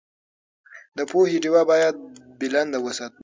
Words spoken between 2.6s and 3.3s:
وساتو.